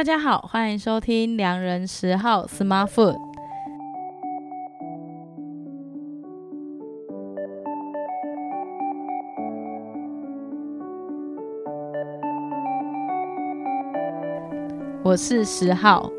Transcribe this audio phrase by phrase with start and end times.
[0.00, 3.18] 大家好，欢迎收听良人十号 Smart Food。
[15.04, 16.10] 我是十号，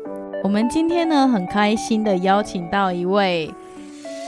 [0.44, 3.52] 我们今天呢很开心的邀请到一位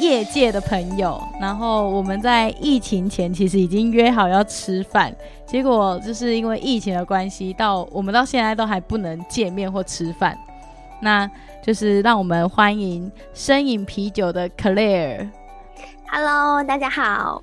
[0.01, 5.15] 业界的朋友，然后我们在疫情前其实已经约好要吃饭。
[5.47, 10.37] 结果就是因为疫情的关系，到我们到现在都还不能见面或吃饭。
[11.01, 11.31] 那
[11.63, 15.31] 就是让我们欢迎身饮啤酒的 Claire。
[16.11, 17.43] Hello，大家好。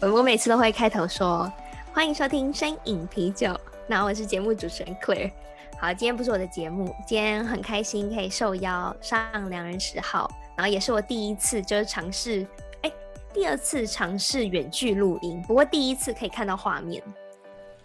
[0.00, 1.50] 我我每次都会开头说
[1.92, 3.58] 欢迎收听身饮啤酒。
[3.86, 5.30] 那我是节目主持人 Claire。
[5.78, 12.46] 好，今天不是我的节目，今天很开心可以受邀上良人十号，然后也是我第一次就是尝试，
[12.82, 12.92] 哎，
[13.32, 17.02] 第二次尝试远距录音，不过第一次可以看到画面。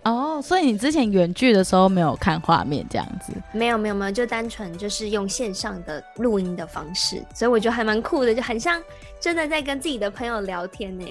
[0.04, 3.34] 哦，所以你之前远距的时候没有看画面这样子？
[3.52, 8.80] 没有没有没有，就单纯就是用线上的录音的方式，所以我觉得还蛮酷的，就很像
[9.20, 11.06] 真的在跟自己的朋友聊天呢。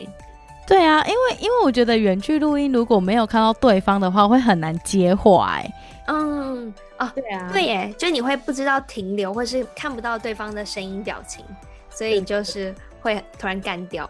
[0.67, 5.73] 对啊，因为因为我觉得远距录音如果没有看到对方的话，会很难接话哎。
[6.07, 11.45] 嗯，哦，对啊，对耶，就你会不知道停留，或是看不到对方的声音表情，
[11.91, 14.09] 所以就是会突然干掉。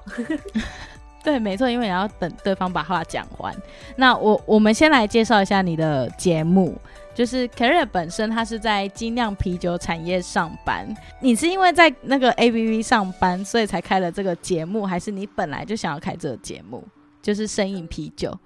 [1.23, 3.55] 对，没错，因为你要等对方把话讲完。
[3.97, 6.77] 那我我们先来介绍一下你的节目，
[7.15, 10.87] 就是 Claire 本身，他是在精酿啤酒产业上班。
[11.21, 16.85] 你是因为在那个 ABV 上班，所以才开了这个节目，还是你本来就想要开这个节目？
[17.23, 18.39] 就是声饮啤酒。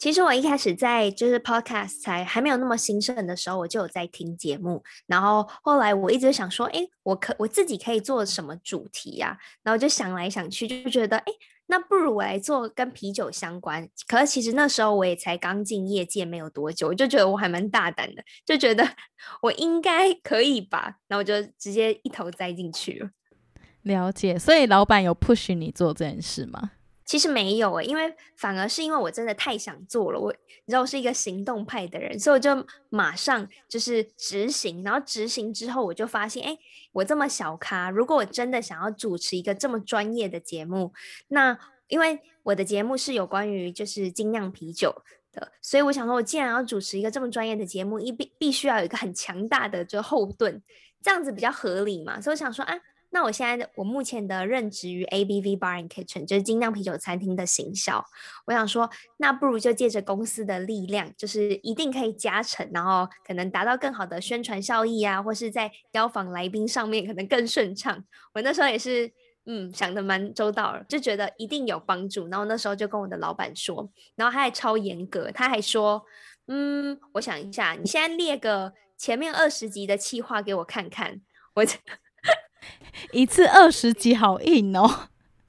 [0.00, 4.82] 其实我一开始在就是 Podcast 才还没有那么兴盛的时候，我就有在听节目。
[5.06, 9.38] 然后后来我一直想说，哎，我可我自己可以做什么主题呀？
[9.62, 11.32] 然后就想来想去，就觉得，哎。
[11.72, 18.84] 那不如我来做跟啤酒相关，可是其实那时候我也才刚进业界没有多久，我就觉得我还蛮大胆的，就觉得
[19.40, 23.10] 我应该可以吧，那我就直接一头栽进去了。
[23.82, 26.72] 了解，所以老板有 push 你做这件事吗？
[27.10, 30.20] 其实没有诶，因为反而是因为我真的太想做了。
[30.20, 34.84] 我你知道我是一个行动派的人，所以我就马上就是执行。
[34.84, 36.56] 然后执行之后，我就发现，哎，
[36.92, 40.92] 我这么小咖，如果我真的想要主持一个这么专业的节目，
[41.26, 50.62] 那因为我的节目是有关于就是精酿啤酒的，所以我想说，我既然要主持一个这么专业的节目，一必必须要有一个很强大的就后盾，
[51.02, 52.20] 这样子比较合理嘛。
[52.20, 52.80] 所以我想说，啊。
[53.12, 58.04] 那我现在我目前的任职于 ABV Bar and Kitchen，就是精酿啤酒餐厅的行销。
[58.46, 68.04] 我想说，那不如就借着公司的力量，就是一定可以加成，然后可能达到更好的宣传效益啊，或是在邀访来宾上面可能更顺畅。
[68.32, 69.10] 我那时候也是，
[69.46, 72.28] 嗯，想的蛮周到，就觉得一定有帮助。
[72.28, 76.04] 然后那时候就跟我的老板说，然后他还超严格，他还说，
[76.46, 81.20] 嗯，我想一下，你现在列个前面二十集的企划给我看看，
[81.54, 81.64] 我。
[83.12, 84.86] 一次二十集好硬哦，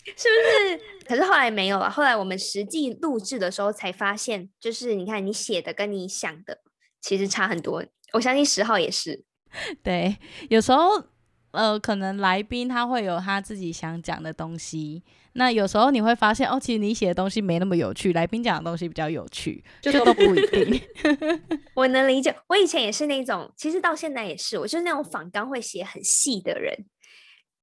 [0.06, 0.82] 是不是？
[1.06, 1.90] 可是后来没有了。
[1.90, 6.60] 后来我们实际录制的时候才发现，就是你看你写的跟你想的
[7.02, 7.84] 其实差很多。
[8.14, 9.26] 我相信十号也是。
[9.84, 10.18] 对，
[10.50, 11.04] 有时候
[11.52, 15.04] 呃，可能来宾他会有他自己想讲的东西。
[15.34, 20.82] 那有时候你会发现，哦，其实你写的东西没那么有趣，来宾讲的东西比较有趣，就都不一定。
[21.74, 26.86] 我能理解，我以前也是那种，其实到现在也是，我就是那种仿纲会写很细的人。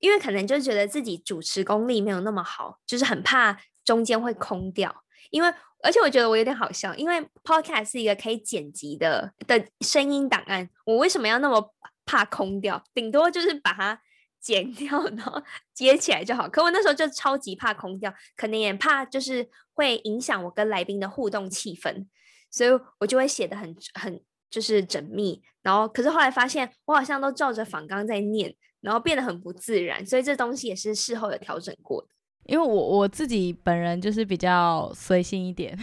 [0.01, 5.05] 因为可能就觉得自己主持功力没有那么好，就是很怕中间会空掉。
[5.31, 11.75] 因为而且我觉得我有点好笑，因为 Podcast 是一个可以剪辑的的声音档案，我为什么要那么
[12.07, 12.83] 怕空掉？
[12.95, 14.01] 顶多就是把它
[14.41, 15.43] 剪 掉，然后
[15.75, 16.49] 接起来就好。
[16.49, 22.07] 可我那时候就超级怕空掉，可能也怕就是会影响我跟来宾的互动气氛，
[22.51, 24.21] 所以我就会写的很很
[24.51, 25.41] 就是缜密。
[25.63, 28.55] 然后可是后来发现，我好像都照着仿纲在念。
[28.81, 32.09] 然后变得很不自然，所以这东西也是事后有调整过的。
[32.45, 35.77] 因为我我自己本人就是比较随性一点，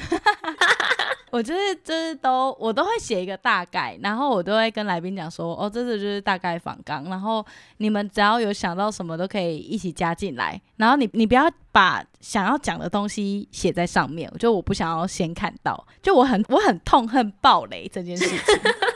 [1.35, 7.46] 我就是就是都我都会写一个大概，然后我都会跟来宾讲说，哦，这次就是大概访纲，然后
[7.76, 18.40] 你们只要有想到什么都可以一起加进来，然后你你不要把想要讲的东西写在上面，就我不想要先看到，就我很我很痛恨爆雷这件事情。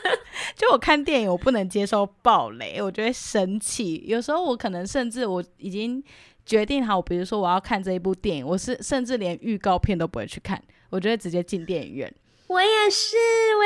[0.56, 4.02] 就我看电影，我不能接受爆雷，我就会生气。
[4.06, 6.02] 有时候我可能甚至我已经
[6.46, 12.10] 决定好，比如说我要看这一部电影，我是甚至连预告片都不会去看，我就会直接进电影院。
[12.50, 13.16] 我也是，
[13.56, 13.64] 我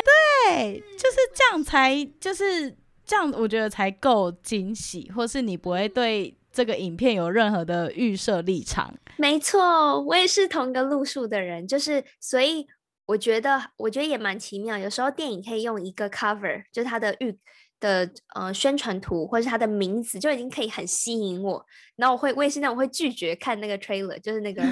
[0.53, 2.71] 对，就是这样才就是
[3.07, 8.95] 这样，我觉得才够惊喜，或是你不会对这个影片有任何的预设立场。
[9.17, 12.67] 没错，我也是同个路数的人，就是所以。
[13.07, 14.79] 我觉得我觉得也蛮奇妙。
[14.79, 17.39] 有时候电影可以用一个 cover，就是它的预
[17.79, 21.63] 的呃宣传图，或者是它的名字就已经可以很吸引我。
[21.97, 24.63] 然后我会我也是那种会拒绝看那个 trailer，就是那个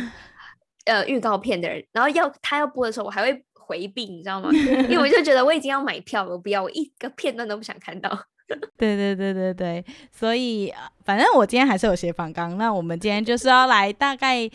[0.87, 1.85] 呃预告片的人。
[1.93, 4.51] 然后要他要播的时候，我还会回避，你知道吗？
[4.89, 8.11] 因为我就觉得我已经要买票了，我不要，我一个片段都不想看到。
[8.77, 10.71] 对对对对对，所以
[11.07, 12.59] 反正我今天还是有写访纲。
[12.59, 14.51] 那我们今天就是要来大概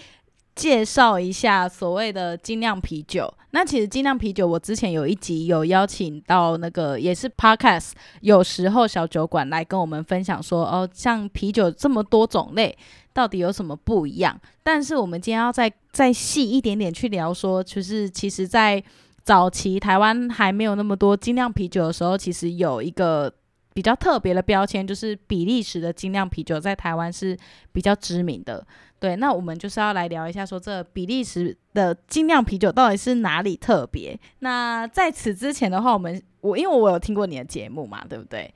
[0.54, 3.34] 介绍一下所谓的精酿啤酒。
[3.52, 12.78] 那其实精酿啤酒，我之前有一集有邀请到那个也是 Podcast，有时候小酒馆来跟我们分享说，哦，像啤酒这么多种类，
[13.14, 14.40] 到底有什么不一样？
[14.62, 18.84] 但是我们今天要再再细一点点去聊说，就是其实，在
[19.28, 23.34] 早期台湾还没有那么多精酿啤酒的时候，其实有一个。
[23.74, 27.38] 比较特别的标签就是比利时的精酿啤酒在台湾是
[27.72, 28.66] 比较知名的。
[29.00, 34.20] 对，那我们就是要来聊一下，说这比利时的精酿啤酒到底是哪里特别？
[34.40, 38.52] 那在此之前的话，我们我因为我有听过你的节目嘛，对不对？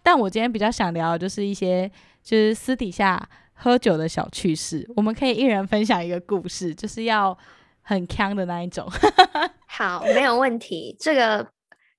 [0.00, 1.90] 但我今天比较想聊的就是一些
[2.22, 3.20] 就是私底下
[3.54, 7.36] 喝酒的小趣事，我们可以一人分享一个故事，就是要
[7.82, 8.88] 很锵的那一种。
[9.68, 11.48] 好，没有问题，这个。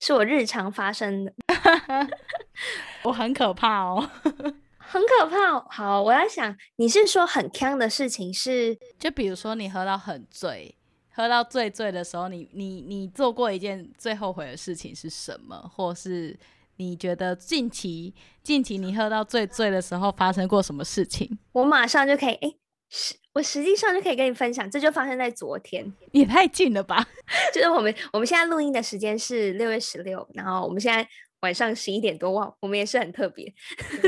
[0.06, 1.33] 是我日常发生的，
[3.06, 4.09] 我很可怕哦，
[4.77, 5.57] 很可怕。
[5.69, 10.75] 好，我在想，你是说很锵的事情是，就比如说你喝到很醉，
[11.13, 15.56] 喝到醉醉的时候，你你你做过一件最后悔的事情是什么？
[15.74, 16.38] 或是
[16.75, 21.39] 你觉得近期近期你喝到最醉的时候发生过什么事情？
[21.53, 22.53] 我马上就可以，哎，
[22.94, 23.16] 是。
[23.34, 27.04] 我实际上就可以跟你分享，这就发生在昨天，也太近了吧？
[27.51, 31.07] 就是我们我们现在录音的时间是六月十六，然后我们现在
[31.40, 33.51] 晚上十一点多，哇，我们也是很特别。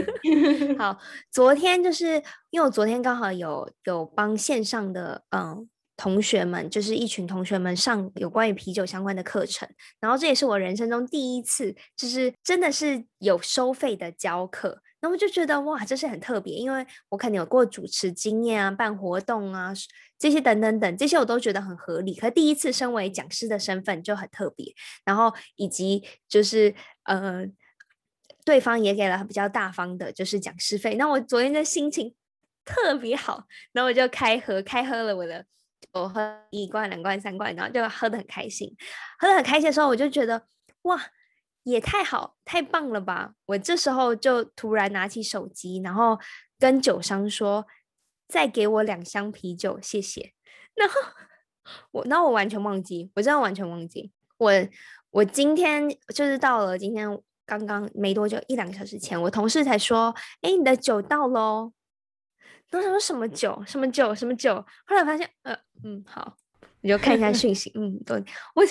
[0.78, 1.00] 好，
[1.32, 2.22] 昨天就是
[2.52, 5.68] 因为我昨天刚好有有帮线上的嗯
[5.98, 9.68] 同学们，就是一群同学们上有关于啤酒相关的课程，
[10.00, 14.84] 然后这也是我人生中第一次，就是真的是有收费的教课。
[15.06, 19.72] 然后就觉得哇，这是很特别，因为我肯定有过主持经验啊，办活动啊，
[20.18, 22.16] 这些等等等，这些我都觉得很合理。
[22.16, 24.74] 可第一次身为讲师的身份就很特别，
[25.04, 26.74] 然后以及就是
[27.04, 27.46] 呃，
[28.44, 30.96] 对方也给了比较大方的，就是讲师费。
[30.96, 32.16] 那我昨天的心情
[32.66, 33.44] 特别好，
[33.74, 35.46] 然后我就开喝，开喝了我的，
[35.94, 38.76] 我喝一罐、两罐、三罐，然后就喝得很开心。
[39.20, 40.48] 喝得很开心的时候，我就觉得
[40.82, 41.00] 哇。
[41.66, 43.34] 也太好，太棒了吧！
[43.48, 46.18] 我这时候就突然拿起手机，然后
[46.60, 47.66] 跟酒商说
[48.30, 50.32] ：“再给我两箱啤酒，谢谢。”
[50.76, 50.96] 然后
[51.90, 54.12] 我，那我完全忘记，我真的完全忘记。
[54.38, 54.52] 我
[55.10, 61.74] 我今天就是到了今天刚刚没多久，一两个小时前，我同事才说：“哎，你的酒到喽。”
[62.72, 63.64] 我想说什么酒？
[63.66, 64.14] 什么酒？
[64.14, 64.64] 什么酒？
[64.86, 66.38] 后来发现，呃，嗯，好。
[66.86, 68.16] 你就看一下讯息，嗯，对，
[68.54, 68.64] 我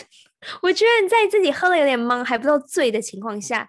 [0.63, 3.69] 我觉得在自己喝了有点懵，还不到醉的情况下，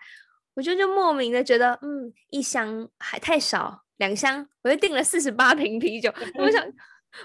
[0.53, 6.63] 我就就莫名的觉得，嗯，一箱还太少，两箱，我就订了四十八瓶啤酒， 我想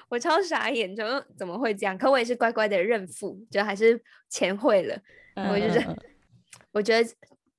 [0.08, 1.04] 我超傻眼，就
[1.36, 1.98] 怎么会这样？
[1.98, 4.96] 可我也是乖乖的认付，就还是钱汇了。
[5.36, 5.86] 我就是，
[6.72, 7.10] 我觉得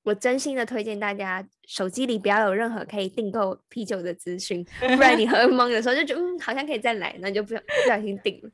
[0.02, 8.50] 我真心的推荐大家，手机里不要有任何可以订购啤酒的资讯，不然你喝懵的时候就觉得，嗯，好像可以再来，那就不不小心订了。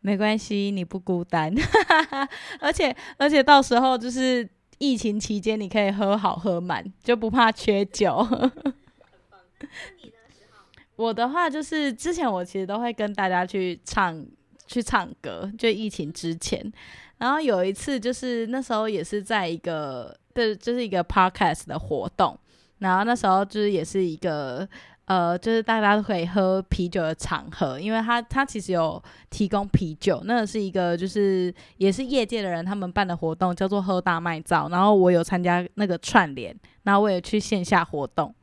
[0.00, 1.52] 没关系，你不孤单，
[2.60, 4.48] 而且而且到时候就是
[4.78, 8.26] 疫情期间，你可以喝好喝满，就不怕缺酒。
[10.96, 14.24] 我的话就是之前我其实都会跟大家去唱
[14.66, 16.72] 去唱歌，就疫情之前，
[17.18, 22.38] 然后有一次就是那时候也是在一个对，就是一个 podcast 的活动，
[22.78, 24.68] 然后那时候就是也是一个。
[25.06, 34.68] 呃，就是大家都可以喝啤酒的场合，因为他他其实有提供啤酒，那是一个就是也是业界的人他们办的活动，叫做喝大麦造。
[34.68, 38.34] 然后我有参加那个串联，然后我也去线下活动。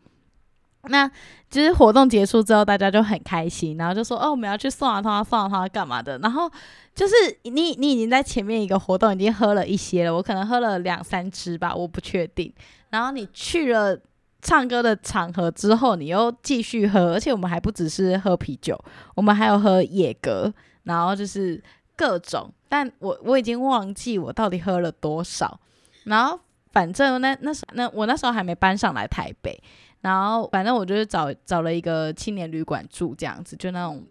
[0.83, 1.05] 那
[1.49, 6.17] 其实活动结束之后，大家就很开心，然后就说哦，我们要去送啊他送啊他干嘛的。
[6.19, 6.49] 然后
[6.95, 12.53] 就是你你已经在前面一个活动已经喝了一些了，我可能喝了两三支吧，我不确定。
[12.89, 13.99] 然后你去了。
[14.43, 18.77] 唱歌的场合之后，你又继续喝，而且我们还不只是喝啤酒，
[19.15, 21.63] 我们还有喝野格，然后就是
[21.95, 22.53] 各种。
[22.67, 25.57] 但我我已经忘记我到底喝了多少。
[26.03, 26.37] 然后
[26.73, 29.57] 反正那那时那我那时候还没搬上来台北，
[30.01, 34.05] 然后反正我就是找找了一个青年旅馆住，这样子就那种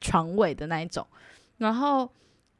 [0.00, 1.06] 床位的那一种。
[1.58, 2.10] 然后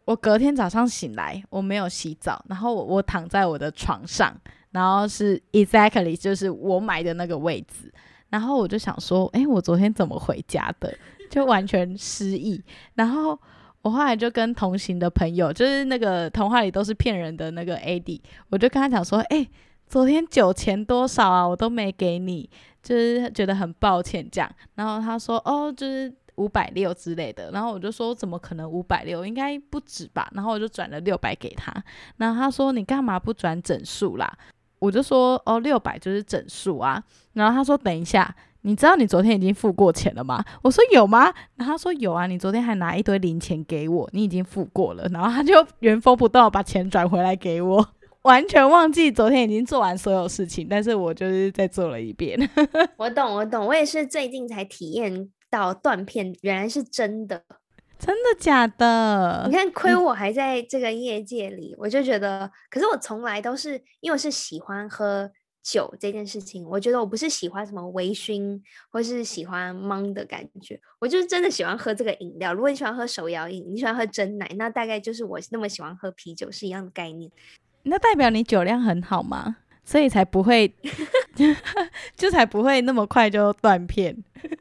[0.04, 4.36] 我隔天早上醒来，我没有洗澡，然后我我躺在我的床上。
[4.74, 7.94] 然后是 exactly 就是我买的那个位置，
[8.28, 10.92] 然后我就想说，哎，我昨天怎么回家的？
[11.30, 12.60] 就完全失忆。
[12.94, 13.38] 然后
[13.82, 19.48] 我后来就跟同行的朋友，就是那个童话里都是骗人的那个 AD，我就跟他讲说，哎、
[19.86, 21.46] 昨天酒钱多少啊？
[21.46, 22.50] 我都没给你，
[22.82, 24.50] 就是觉得很抱歉这样。
[24.74, 27.52] 然后他说，哦，就是五百六之类的。
[27.52, 29.24] 然后我就说，怎么可能五百六？
[29.24, 30.28] 应该不止吧？
[30.34, 31.72] 然后我就转了六百给他。
[32.16, 34.36] 然后他说，你干嘛不转整数啦？
[34.84, 37.02] 我就说，哦，六百就是整数啊。
[37.32, 38.34] 然后他说，等一下。
[38.66, 40.42] 你知道你昨天已经付过钱了吗？
[40.62, 41.24] 我说有吗？
[41.54, 45.06] 然后他说有啊，你昨天还拿一堆零钱给我，你已经付过了。
[45.12, 47.86] 然后他就原封不动把钱转回来给我，
[48.22, 52.38] 完全忘记昨天已经做完所有事情，但是我就是再做了一遍。
[52.96, 57.42] 我懂，我懂，我也是最近才体验到断片原来是真的，
[58.04, 59.44] 真的假的？
[59.48, 65.30] 你看亏我还在这个业界里，我就觉得，可是我从来都是因为我是喜欢喝。
[65.64, 72.52] 酒这件事情，我觉得我不是喜欢什么微醺，或是喜欢懵的感觉，我就是真的喜欢喝这个饮料。
[72.52, 77.30] 如果你喜欢喝手摇饮，你喜欢喝真奶，那大概就是我那么喜欢喝啤酒是一样的概念。
[77.84, 79.56] 那代表你酒量很好吗？
[79.82, 80.70] 所以才不会，
[82.14, 84.14] 就才不会那么快就断片。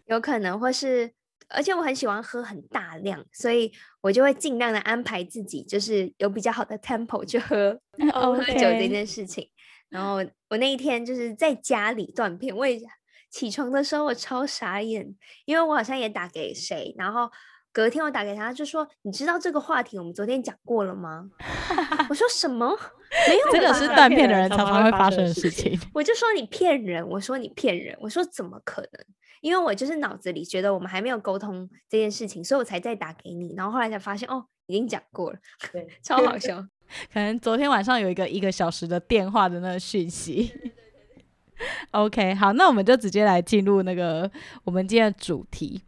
[0.06, 1.12] 有可能，或是
[1.54, 7.80] 而且我很喜欢喝很大量，所以我就会尽量的安排自己，就是有比较好的 tempo 去喝
[8.12, 9.50] 喝酒这件事情。
[9.90, 10.16] 然后
[10.50, 12.82] 我那一天就是在家里断片，我也
[13.30, 17.30] 起床的时候我超傻眼，因为我好像也打给谁，然后
[17.74, 21.28] 隔天我打给他，就说你知道这个话题我们昨天讲过了吗？
[22.08, 22.70] 我说什么？
[23.28, 25.78] 没有，这个是断片的人常常会发生的事情。
[25.94, 29.06] 我就说你骗人，我说你骗人，我说怎么可能？
[29.42, 35.40] 因为我就是脑子里觉得我们还没有沟通这件事情，所以我才再打给你，然后后来才发现哦，已经讲过了，
[35.72, 36.66] 对， 超好笑。
[37.12, 40.54] 可能昨天晚上有一个一个小时的电话的那个讯息。
[41.92, 44.30] OK，好，那我们就直接来进入那个
[44.64, 45.82] 我们今天的主题。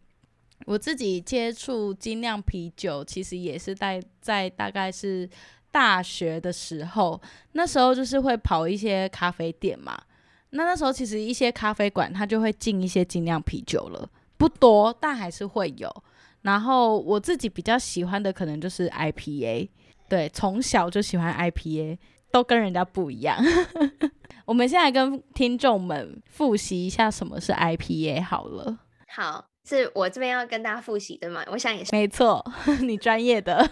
[0.65, 5.29] 我自己接触精酿啤酒，其实也是在在大概是
[5.71, 7.21] 大学的时候，
[7.53, 9.97] 那时候就是会跑一些咖啡店嘛。
[10.51, 16.03] 那那时候其实一些咖啡馆它就会进一些精酿啤酒了，不多，但还是会有。
[16.41, 19.69] 然后我自己比较喜欢的可能就是 IPA。
[20.07, 21.97] 对，从小就喜欢 IPA，
[22.31, 23.43] 都跟人家不一样。
[24.45, 28.77] 我们现在跟听众们复习一下什么是 IPA 好了。
[29.07, 31.43] 好，是我这边要跟大家复习的嘛？
[31.51, 31.89] 我想也是。
[31.91, 32.43] 没错，
[32.81, 33.67] 你专业的。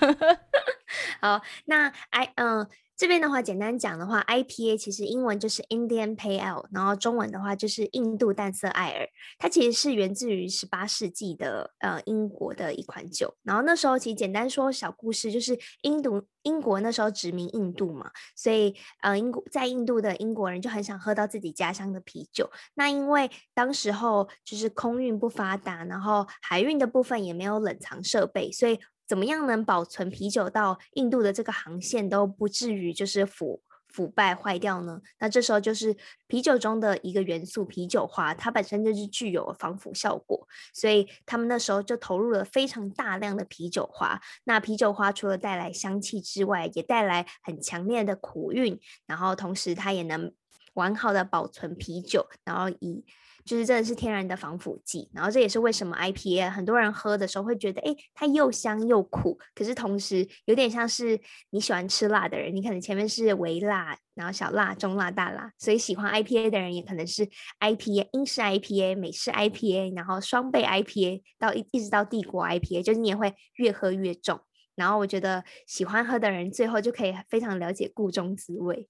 [1.22, 2.68] 好，那 I 嗯。
[2.96, 9.10] 这边的话，简单讲的话，IPA 其实英文就是 Indian Pale 然后中文的话就是印度淡色艾尔。
[9.40, 13.36] 它其实是源自于十八世纪的呃英国的一款酒。
[13.44, 22.50] 然后那时候其实简单说小故事，就是印度英国那时候殖民印度嘛，所以呃英国在印度的英国人就很想喝到自己家乡的啤酒。
[22.76, 28.80] 那因为当时候就是空运不发达，然后海运的部分也没有冷藏设备，所以。
[29.14, 35.00] 怎么样能保存啤酒到印度的这个航线都不至于就是腐腐败坏掉呢？
[35.20, 44.20] 那这时候就是啤酒中的一个元素啤酒花，它本身就是具有防腐效果，所以他们那时候就投入了非常大量的啤酒花。
[44.46, 50.34] 那啤酒花除了带来香气之外，也带来很强烈的苦韵，然后同时它也能
[50.74, 53.06] 完好的保存啤酒，然后以。
[53.46, 61.20] 就是真的是天然的防腐剂，然后这也是为什么 IPA 很多人喝的时候会觉得，诶，它又香又苦，可是同时有点像是
[61.50, 67.26] 你喜欢吃辣的人，你可能前面是微辣，然后小辣、中辣、大辣，所以喜欢 IPA 的人也可能是
[67.60, 74.40] IPA 英式 IPA、美式 IPA，然后双倍 IPA 到一一直到帝国 IPA，就是你也会越喝越重。
[74.76, 78.90] 然后我觉得喜欢喝的人最后就可以非常了解故中滋味。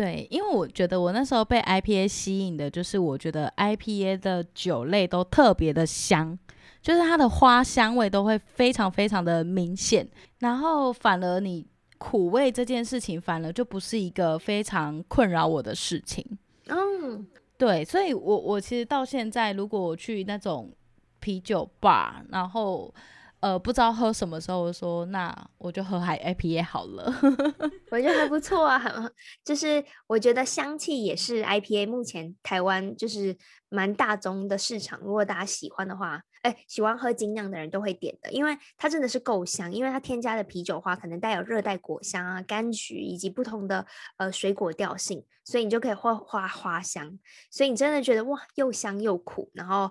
[0.00, 6.38] 对，因为我觉得我那时候被 IPA 吸引的，就是我觉得 IPA 的酒类都特别的香，
[6.80, 11.66] 就是它的花香味都会非常非常的明显，然后反而你
[11.98, 16.24] 苦味这件事情，反而就不是一个非常困扰我的事情。
[16.68, 17.26] 嗯，
[17.58, 20.72] 对，所以我我其实到现在，如果我去那种
[21.20, 22.94] 啤酒 bar，然后。
[23.40, 27.10] 呃，不知道喝什么时候，我说那我就喝海 IPA 好了。
[27.90, 33.34] 我觉得还不错啊，很就是我觉得香气也是 IPA 目前台湾就是
[33.70, 35.00] 蛮大宗的市场。
[35.00, 43.86] 如果大家喜欢的话，哎，喜欢喝精酿的人都会点的，因为它真的是够香，因为它添加的啤酒花可能带有热带果香啊、柑橘以及不同的
[44.18, 47.18] 呃水果调性，所以你就可以花花花香，
[47.50, 49.90] 所以你真的觉得哇，又香又苦，然后。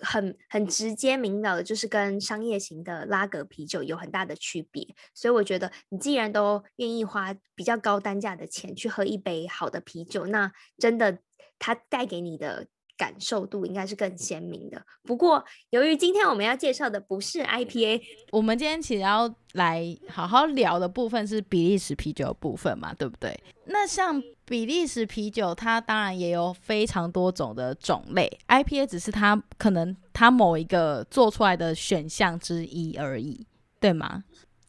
[0.00, 11.18] 很很直接明了的，就是跟商业型的拉格啤酒有很大的区别，所以我觉得你既然都愿意花比较高单价的钱去喝一杯好的啤酒，那真的
[11.58, 12.66] 它带给你的
[13.02, 14.80] 感受度应该是更鲜明的。
[15.02, 23.36] 不过，由于今天我们要介绍的不是 IPA，我们今天其实要来好好聊的部分是比利时啤酒部分嘛，对不对？
[23.64, 33.44] 那像比利时啤酒，它当然也有非常多种的种类，IPA 只是它可能它某一个做出来的选项之一而已，
[33.80, 34.22] 对吗？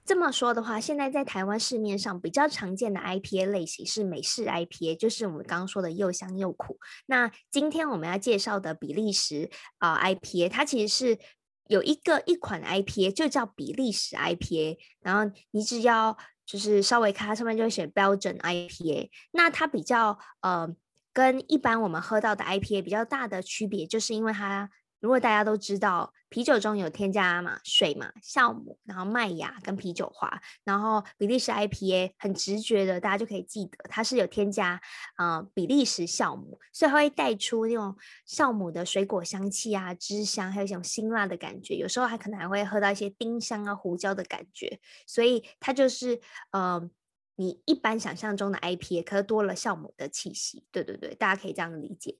[0.05, 6.77] 这么说的话，现在在台湾市面上比较常见的 IPA 类型是美式 IPA，就是我们刚刚说的又香又苦。
[7.05, 11.19] 那今天我们要介绍的比利时啊、IPA，它其实是
[11.67, 20.67] 有一个一款 IPA 就叫比利时 IPA，然后你只要就是稍微看它上面就会写 Belgian IPA，那它比较呃
[21.13, 24.69] 跟一般我们喝到的 IPA 比较大的区别，就是因为它。
[25.03, 34.79] 如果大家都知道啤酒中有添加嘛水嘛酵母，然后麦芽跟啤酒花，然后比利时 IPA 很直觉的大家就可以记得它是有添加
[35.15, 37.93] 啊、比利时酵母，所以它会带出那种
[38.25, 46.89] 酵母的水果香气啊、汁香，还有一种辛辣的感觉，有时候还可能还会喝到一些丁香啊、胡椒的感觉，所以它就是呃
[47.35, 52.17] 你一般想象中的 IPA，可是多了酵母的气息，对对对，大家可以这样理解。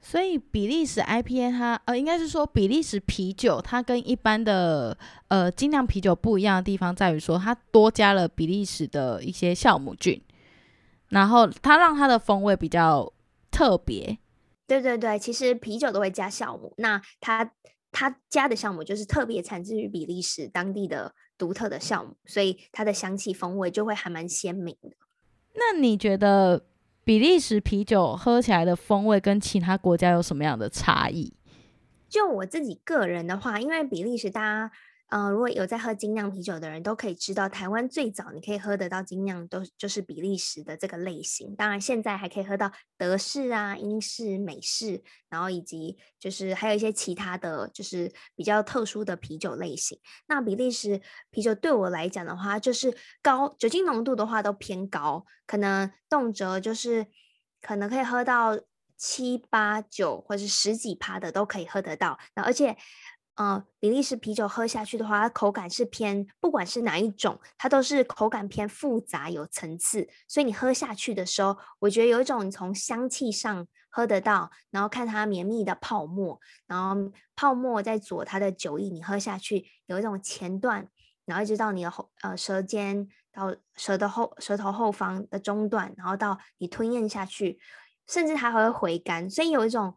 [0.00, 10.22] 所以比利时 IPA 它呃，应该是说比利时啤酒，它跟一般的呃精酿啤酒不一样的地方在于说，它多加了比利时的一些酵母菌，
[11.08, 13.12] 然后它让它的风味比较
[13.50, 14.18] 特别。
[14.68, 17.52] 对对对，其实啤酒都会加酵母，那它
[17.90, 24.90] 它加的酵母就是特别产自于比利时当地的独特的酵母，所以它的香气风味就会还蛮鲜明的。
[25.54, 26.64] 那你觉得？
[27.08, 31.32] 比利时啤酒喝起来的风味跟其他国家有什么样的差异？
[32.06, 34.70] 就我自己个人的话，因为比利时大家。
[35.10, 41.56] 嗯、如果有在喝精酿啤酒的人都可以知道，台湾最早你可以喝得到精酿都就是比利时的这个类型。
[41.56, 49.98] 当然，现在还可以喝到德式啊、英式、美式，然后以及就是还有一些其他的就是比较特殊的啤酒类型。
[50.26, 51.00] 那比利时
[51.30, 57.06] 啤酒对我来讲的话，就是高酒精浓度的话都偏高，可能动辄就是
[57.62, 58.60] 可能可以喝到
[58.98, 62.18] 七八九或者是十几趴的都可以喝得到。
[62.34, 62.76] 那而且。
[63.38, 70.08] 呃，比利时啤酒喝下去的话，它口感是偏，不管是哪一种，它都是口感偏复杂有层次。
[70.26, 80.88] 所以你喝下去的时候，我觉得有一种从香气上喝得到，然后看它绵密的泡沫，然后泡沫在佐它的酒意，你喝下去有一种前段，
[81.24, 87.60] 然后一直到你的后呃舌尖到舌的后舌头后方的中段，然后到你吞咽下去，
[88.08, 89.94] 甚至它还会回甘，所以有一种。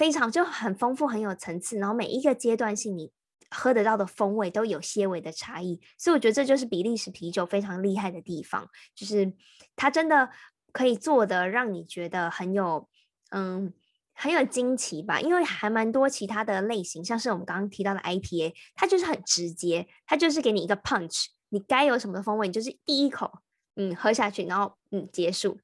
[0.00, 3.12] 非常就很丰富，很有层次，然后每一个阶段性你
[3.50, 9.30] 喝得到的风味都有些微的差异，所以我觉得这就是比利时啤酒非常厉害的地方，就是
[9.76, 10.30] 它真的
[10.72, 12.88] 可以做的让你觉得很有
[13.30, 13.74] 嗯
[14.14, 23.30] 很有惊奇吧，因为还蛮多其他的类型，像是我们刚刚提到的 IPA，它就是很直接，它就是给你一个 punch，你该有什么的风味，你就是第一口
[23.76, 25.58] 嗯喝下去，然后嗯结束，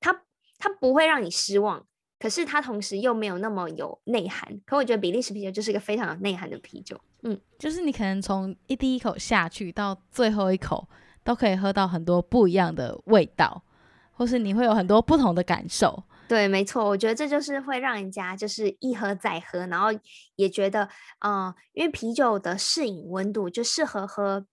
[0.00, 0.22] 它
[0.56, 1.86] 它不会让你失望。
[2.22, 6.96] 可是它同时又没有那么有内涵，可我觉得比利时啤酒就是一个非常有内涵的啤酒。
[7.24, 10.88] 嗯，就是你可能从一第一口下去到最后一口，
[11.24, 13.64] 都可以喝到很多不一样的味道，
[14.12, 16.00] 或是你会有很多不同的感受。
[16.28, 19.88] 对，没错，我觉得这就是会让人家就是一喝再喝，然后
[20.36, 20.84] 也觉得，
[21.18, 24.46] 嗯、呃，因为啤酒的适饮温度就适合喝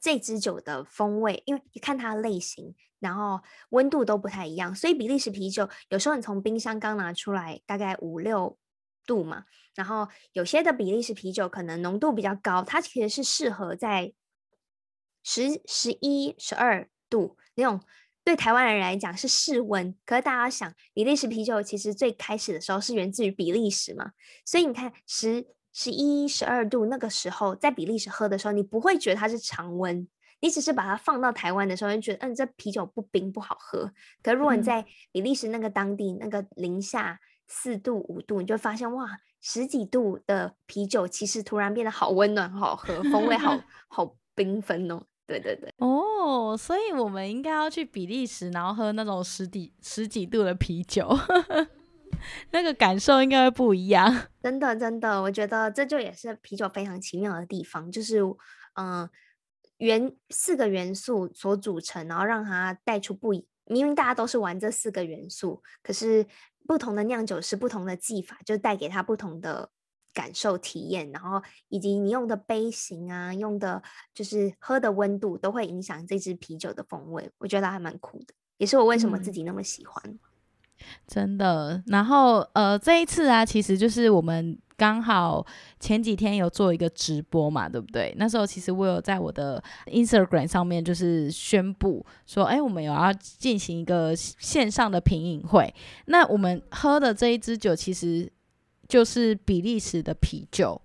[0.00, 2.76] 这支酒的风味，因为你看它的类型。
[3.02, 8.56] 然后温度都不太一样，所以比利时啤酒有时候你从冰箱刚拿出来，大概五六
[9.04, 9.44] 度嘛。
[9.74, 14.12] 然后有些的比利时啤酒可能浓度比较高，它其实是适合在
[15.24, 17.80] 十、十一、十二度那种，
[18.22, 19.96] 对台湾人来讲是室温。
[20.06, 24.12] 可是大家想，比利时啤酒其实最开始的时候是源自于比利时嘛，
[24.44, 30.06] 所以你看十、十一、十二度那个时候在比利时喝的时候，你不会觉得它是常温。
[30.42, 33.92] 你只是把它放到台湾的时候，就觉得，嗯，这啤酒不冰不好喝。
[34.22, 39.08] 可如果你在比利时那个当地，那个零下四度五度，你就发现哇，
[39.40, 45.04] 十几度的啤酒其实突然变得好温暖，好喝，风味好 好缤纷哦。
[45.28, 45.72] 对对对。
[45.76, 51.08] 哦，所以我们应该要去比利时，然后喝那种十几十几度的啤酒，
[52.50, 54.26] 那个感受应该会不一样。
[54.42, 58.18] 真的真的，我觉得这就也是啤酒非常奇妙的地方，就是
[58.74, 59.08] 嗯。
[59.86, 63.44] 元四个元素所组成，然后让它带出不一。
[63.64, 66.24] 明明大家都是玩这四个元素，可是
[66.66, 69.70] 不同的酿酒师、不同的技法，就带给他不同的
[70.12, 71.10] 感受体验。
[71.10, 73.82] 然后以及你用的杯型啊，用的
[74.14, 77.30] 就是喝的温度，都会影响这支啤酒的风味。
[77.38, 80.18] 我觉得还蛮酷的，也是我为什么自己那么喜欢。
[81.06, 81.82] 真的。
[81.86, 85.44] 然后呃，这一次啊，其实就是我们刚好
[85.78, 88.14] 前几天有做一个直播嘛，对不对？
[88.18, 95.72] 那时候其实我有在我的 Instagram 上面就是宣布说，哎，我们有要进行一个线上的品饮会。
[96.06, 98.30] 那我们喝的这一支酒其实
[98.88, 100.80] 就是比利时的啤酒。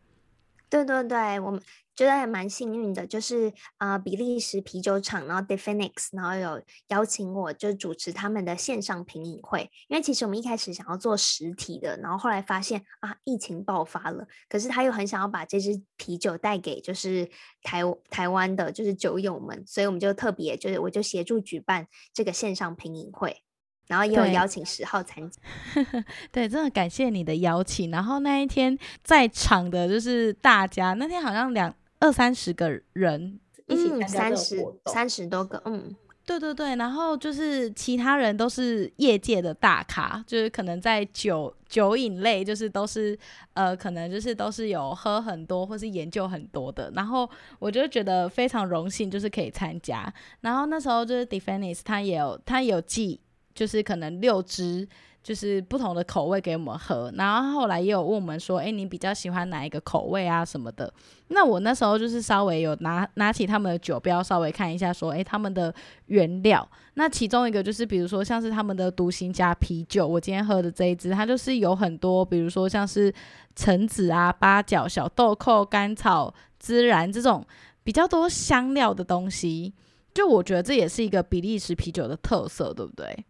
[0.69, 1.61] 对对对，我们。
[1.97, 9.69] 觉得还蛮幸运的，就是啊、呃，比利时啤酒厂，然后 Definix，然后有邀请我，就主持他们的线上品饮会。
[9.87, 17.27] 因为其实我们一开始想要做实体的，然后后来发现啊，疫情爆发了，可是他又很想要把这支啤酒带给就是
[17.63, 17.81] 台
[18.11, 23.41] 台湾的，就是酒友们，所以我们就特别就是我就协助举办这个线上品饮会。
[23.87, 25.41] 然后也有邀请十号参加，
[26.29, 27.89] 对，真的感谢你的邀请。
[27.89, 36.75] 然后那一天在场的就是大家，那天好像两二三十个人一起三十三十多个，嗯，对对对。
[36.75, 43.17] 然后就是其他人都是业界的大咖，就是可能在酒酒饮类，就是都是
[43.53, 46.91] 呃，可能就是都是有喝很多或是研究很多的。
[46.95, 47.29] 然后
[47.59, 50.13] 我就觉得非常荣幸，就是可以参加。
[50.41, 53.21] 然后那时候就是 Defense 他也有他也有寄。
[53.55, 54.87] 就是可能六支，
[55.27, 60.89] 就是不同的口味给我们喝，然后后来也有问我们说，诶，你比较喜欢哪一个口味啊什么的？
[61.27, 66.65] 那我那时候就是稍微有拿拿起他们的酒标，稍微看一下，说，诶，他们的原料。
[66.93, 73.13] 那其中一个就是，比如说像是他们的独行家啤酒，我今天喝的这一支，它就是有很多，比如说像是
[73.53, 77.45] 橙子啊、八角、小豆蔻、甘草、孜然这种
[77.83, 79.73] 比较多香料的东西。
[80.13, 83.25] 就我觉得这也是一个比利时啤酒的特色，对不对？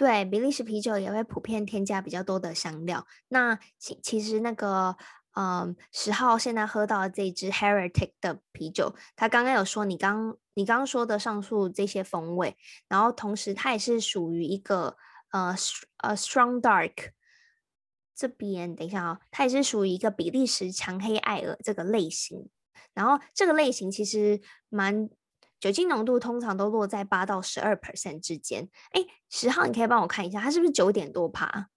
[0.00, 3.06] 对，比利时啤酒也会普遍添加比较多的香料。
[3.28, 4.96] 那其其实那个，
[5.34, 12.56] 嗯，十号现在喝到的这支 Heretic 的啤酒，他刚刚有说你刚你刚刚说的上述这些风味，
[12.88, 14.96] 然后同时它也是属于一个
[15.32, 15.54] 呃
[15.98, 17.10] 呃 Strong Dark
[18.14, 22.48] 这边，等一下啊、哦，它也是属于一个比利时强黑艾尔这个类型。
[22.94, 25.10] 然后这个类型其实蛮。
[25.60, 28.66] 酒精浓度通常都落在八到十二 percent 之间。
[28.92, 31.68] 哎，十号，你可以帮我看一下，它是不是九点多趴？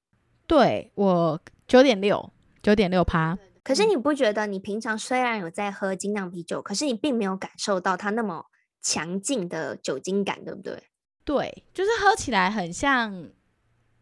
[0.47, 3.37] 对，我九点六，九点六趴。
[3.61, 8.45] 可是你不觉得，你平常虽然有在喝精酿啤酒，可是你并没有感受到它那么
[8.81, 10.81] 强劲的酒精感，对不对？
[11.25, 13.29] 对，就是喝起来很像。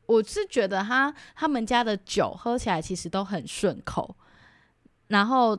[0.06, 4.16] 我是觉得他他们家的酒喝起来其实都很顺口。
[5.08, 5.58] 然后，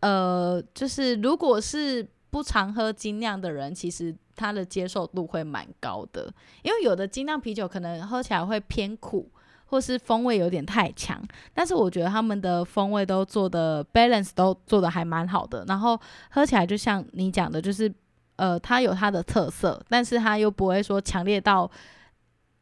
[0.00, 2.06] 呃，就是如果是。
[2.34, 6.28] 不常喝精酿的人，其实他的接受度会蛮高的，
[6.62, 9.30] 因为有的精酿啤酒可能喝起来会偏苦，
[9.66, 11.22] 或是风味有点太强。
[11.54, 15.96] 但是我觉得他们的风味都做的 balance 都做的还蛮好的，然后
[16.30, 17.88] 喝起来就像你讲的，就是
[18.34, 21.70] 呃，它有它的特色，但是它又不会说强烈到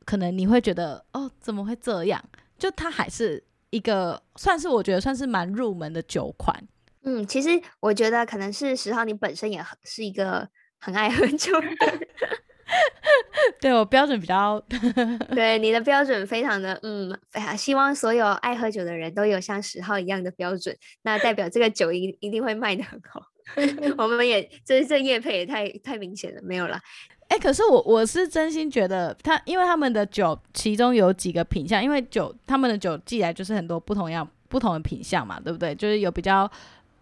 [0.04, 2.22] 可能你会觉得哦，怎么会这样？
[2.58, 6.62] 就它还是一个算是我觉得算是蛮入门的酒款。
[7.04, 12.08] 嗯，其实我觉得可能是十号，你本身也是一个很爱喝酒的人。
[13.60, 14.58] 对，我标准比较，
[15.34, 23.20] 对，你的标准非常的嗯，非常希望所有爱喝酒的人都有像十号一样的标准，那代表这个酒一一定会卖得很好。
[23.98, 26.80] 我们也这这业配也太太明显了，没有啦。
[27.28, 35.74] 哎、欸，可是我我是真心觉得他，因为他们的酒其中有几个品相，因为酒他们的酒寄来就是很多不同样不同的品相嘛，对不对？
[35.74, 36.50] 就是有比较。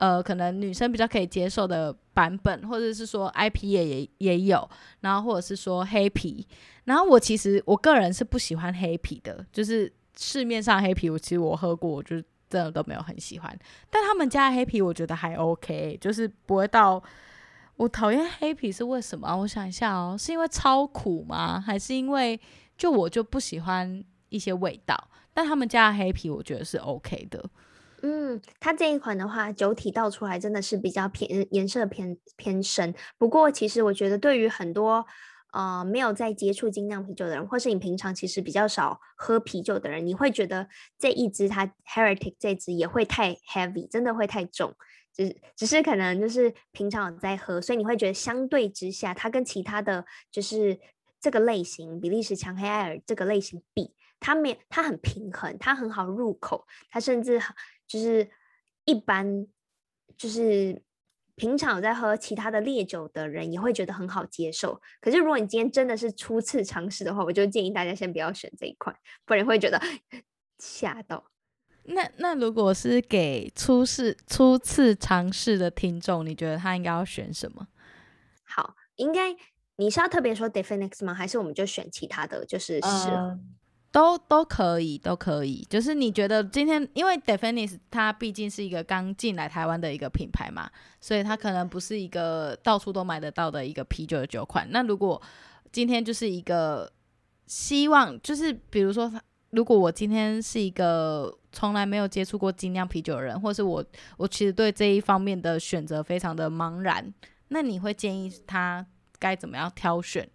[0.00, 4.66] 呃，可能女生比较可以接受的版本，或者是说 IPA 也也有，
[5.00, 6.46] 然后或者是说黑啤，
[6.84, 12.16] 然后我其实我个人是不喜欢黑啤的，就是市面上黑啤，我其实我喝过，我就
[12.48, 13.58] 真的都没有很喜欢。
[13.90, 17.02] 但他们家的黑啤我觉得还 OK，就是不会到
[17.76, 19.36] 我讨厌黑啤是为什么？
[19.36, 21.60] 我想一下哦，是因为超苦吗？
[21.60, 22.40] 还是因为
[22.78, 24.96] 就我就不喜欢一些味道？
[25.34, 27.44] 但他们家的黑啤我觉得是 OK 的。
[28.02, 32.94] 嗯，它这一款的话，酒体倒出来真的是比较偏颜色偏偏深。
[33.18, 35.04] 不过，其实我觉得对于很多
[35.52, 40.66] 呃没有在接触精酿啤酒的人，或是你平常其实比较少喝啤酒的人，你会觉得
[40.98, 44.74] 这一支它 Heretic 这支也会太 heavy，真的会太重。
[45.12, 50.78] 只只是可能就是平常有在喝，所以你会觉得相对之下，它跟其他的就是
[51.20, 57.38] 这个类型比利时强黑艾尔这个类型比，它没它很平衡，它很好入口，它甚至。
[57.90, 58.30] 就是
[58.84, 59.48] 一般，
[60.16, 60.80] 就是
[61.34, 64.80] 平常有在喝其他的烈酒的人也会觉得很好接受。
[65.00, 68.94] 可是如果你今天真的是初次尝试的话，我就建议大家先不要选这一款，
[69.26, 69.82] 不然会觉得
[70.58, 71.32] 吓到。
[71.82, 77.66] 那那如果是给初试初次尝试的听众，你觉得他应该要选什么？
[78.44, 79.34] 好，应该
[79.74, 81.12] 你是要特别说 Definix 吗？
[81.12, 82.46] 还是我们就选其他的？
[82.46, 83.10] 就是是。
[83.10, 83.36] 呃
[83.92, 85.66] 都都可以，都可以。
[85.68, 94.66] 就是你觉得今天，因为 Definition 它毕竟是一个刚进来台湾的一个品牌嘛，所以它可能不是一个到处都买得到的一个啤酒的酒款。
[94.70, 95.20] 那如果
[95.72, 96.90] 今天就是一个
[97.46, 99.12] 希望，就是比如说，
[99.50, 103.84] 如果我今天是一个从来没有接触过精酿啤酒的人，或是我
[104.16, 107.12] 我其实对这一方面的选择非常的茫然，
[107.48, 108.86] 那你会建议他
[109.18, 110.28] 该怎么样挑选？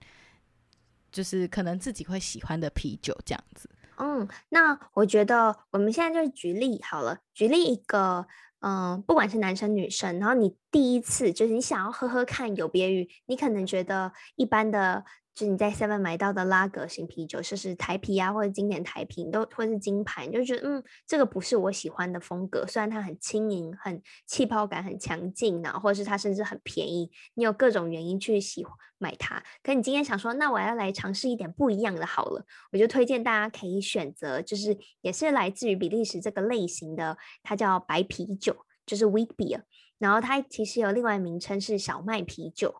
[1.15, 3.69] 就是可能自己会喜欢的啤酒这样子。
[3.97, 8.27] 嗯，那我觉得我们现在就是举例好了，举例一个，
[8.59, 15.05] 嗯、不管是男生女生，然后你第一次就是你想要喝喝看，有别于你可能觉得一般的。
[15.35, 22.65] 就是你在 Seven 买到的拉格型啤酒，就是台啤啊，或者经典台啤，都或是金牌，你就觉得嗯，这个不是我喜欢的风格。
[22.65, 29.43] 虽然它很轻盈、很气泡感很强劲然后，或者是它甚至很便宜，你有各种原因去喜欢买它。
[29.61, 39.63] 可你今天想说，那我要来尝试一点不一样的，好了，我就推荐大家可以选择，就是也是来自于比利时这个类型的，它叫白啤酒，就是 Wheat Beer，
[39.97, 42.75] 然后它其实有另外名称是小麦啤酒。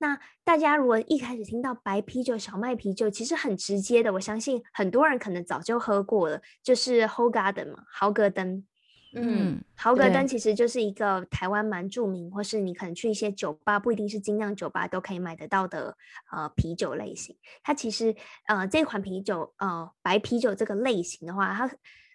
[0.00, 8.64] 那大家如果一开始听到白啤酒、小麦啤酒，其实很直接的，我相信很多人可能早就喝过了，就是 Hoegaarden 嘛，豪格登。
[9.12, 15.96] 嗯，豪格登其实就是一个台湾蛮著名，或是你可能去一些酒吧，不一定是精酿酒吧都可以买得到的
[16.32, 17.36] 呃啤酒类型。
[17.62, 18.14] 它其实
[18.46, 21.70] 呃这款啤酒呃白啤酒这个类型的话，它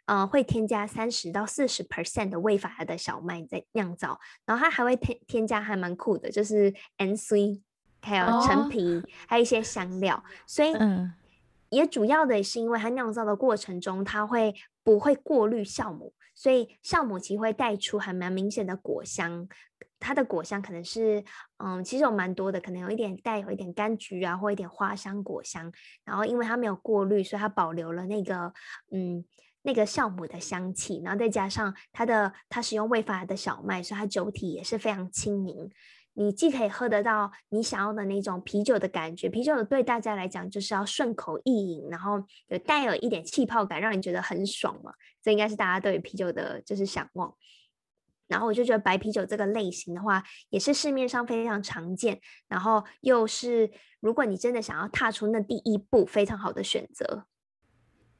[0.05, 7.61] 呃会添加三十到四十 percent 的未发芽的小麦在酿造，然后它还会添添加还蛮酷的，就是 N-C。
[8.05, 9.03] 还有陈皮，oh.
[9.27, 10.71] 还有一些香料，所以
[11.69, 19.47] 也主要的是因为它酿造的过程中，它会不会过滤酵母，所以酵母其实会带出还蛮明显的果香。
[19.99, 21.23] 它的果香可能是，
[21.57, 25.71] 嗯，其实有蛮多的，可能有一点带有一点柑橘啊，或一点花香果香。
[26.03, 28.53] 然后因为它没有过滤，所以它保留了那个，
[28.91, 29.25] 嗯，
[29.63, 31.01] 那个酵母的香气。
[31.03, 35.71] 然后再加上它的它使用未发芽的小麦，所以它酒体也是非常轻盈。
[36.15, 44.93] 你既可以喝得到你想要的那种啤酒的感觉，啤酒对大家来讲就是要顺口易饮，然后有带有一点气泡感，让你觉得很爽嘛。
[45.21, 47.35] 这应该是大家对啤酒的就是想望。
[48.27, 57.25] 然后我就觉得白啤酒这个类型的话，也是市面上非常常见，然后又是如果你真的想要踏出那第一步，非常好的选择。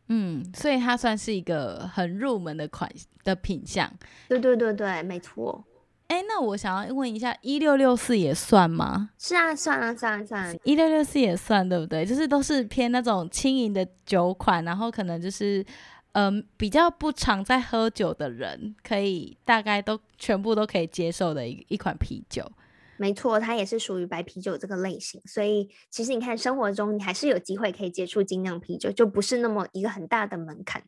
[0.08, 2.92] 嗯，所以它算是一个很入门的款
[3.24, 3.92] 的品相。
[4.28, 5.66] 对对对对，没错。
[6.08, 9.10] 哎，那我想要问一下，一六六四也算吗？
[9.18, 10.56] 是啊，算啊，算啊，算啊。
[10.64, 12.06] 一六六四也算，对不对？
[12.06, 15.66] 就是都是偏那种轻盈的酒款，然后可能就是，
[16.12, 22.52] 嗯、呃，比较不常在喝酒的人，可以大概都全部都可以接受的一一款啤酒。
[22.98, 30.84] 没错，它也是属于白啤酒这个类型，所以其实你看，生活中你还是有机会可以接触精酿啤酒，就不是那么一个很大的门槛。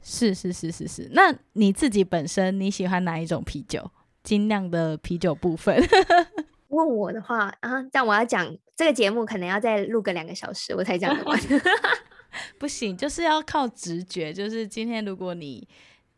[0.00, 1.10] 是是是是是。
[1.12, 3.90] 那你自己本身你喜欢哪一种啤酒？
[4.22, 5.82] 精酿的啤酒部分，
[6.68, 11.40] 问我的话啊，这样我要讲这个节目可能要再录个两个小时，我才讲得完。
[12.58, 14.32] 不行，就是要靠直觉。
[14.32, 15.66] 就是今天如果你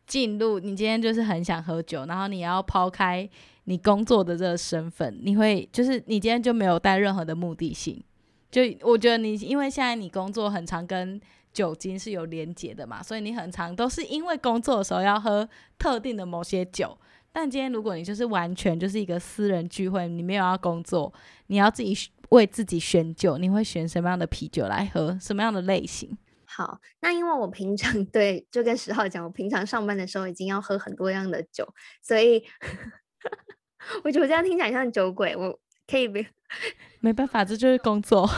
[0.05, 3.27] 进入，你今天就是很想喝酒，然后你要抛开
[3.63, 8.03] 你工作的这个身份，你会就是你今天就没有带任何的目的性。
[8.51, 11.19] 就我觉得你因为现在你工作很常跟
[11.53, 15.47] 酒精是有连结的嘛，所以你很常都是因为工作的时候要喝
[15.79, 16.97] 特定的某些酒。
[17.33, 21.13] 但今天如果你就是完全就是一个私人聚会，你没有要工作，
[21.47, 21.95] 你要自己
[22.29, 25.17] 为自己选酒，你会选什么样的啤酒来喝？
[25.19, 26.17] 什么样的类型？
[26.45, 31.65] 好，那因为我平常 对就跟十号讲，我平常上班的时候已经要喝很多样的酒，
[32.01, 32.43] 所以
[34.03, 35.33] 我觉得我这样听起来像酒鬼。
[35.33, 36.27] 我可以没
[36.99, 38.29] 没办法，这就是工作。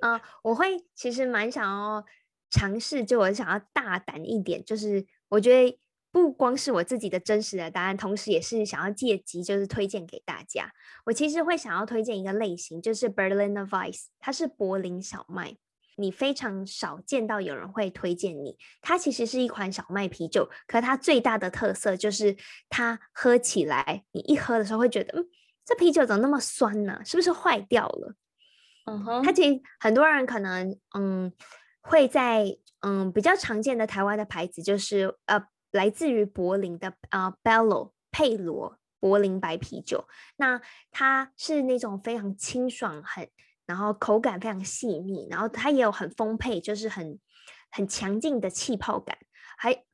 [0.00, 2.02] 嗯、呃，我会其实蛮想要
[2.50, 5.78] 尝试，就我想要大胆一点，就是我觉得。
[6.16, 10.72] 不光是我自己的真实的答案，同时也是想要借机就是推荐给大家。
[11.04, 15.58] 我其实会想要推荐一个类型，就是 Berliner Weiss，它是柏林小麦。
[15.96, 18.56] 你非常少见到有人会推荐你。
[18.80, 22.34] 它其实是一款小麦啤酒，可它最大的特色就是
[22.70, 25.28] 它喝起来，你一喝的时候会觉得，嗯，
[25.66, 26.98] 这啤酒怎么那么酸呢？
[27.04, 28.14] 是不是坏掉了？
[28.86, 29.22] 嗯哼。
[29.22, 31.30] 它其实很多人可能嗯
[31.82, 35.46] 会在嗯比较常见的台湾的牌子就是呃。
[35.70, 43.28] 来自于柏林的啊、呃、Bello 佩罗柏林白啤酒，那它是那种非常清爽，很
[43.66, 47.18] 然后口感非常细腻，然后它也有很丰沛，就是很
[47.70, 49.18] 很强劲的气泡感，
[49.58, 49.84] 还